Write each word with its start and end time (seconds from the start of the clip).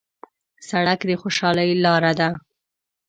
سړک 0.69 0.99
د 1.09 1.11
خوشحالۍ 1.21 1.69
لاره 1.83 2.11
ده. 2.19 2.29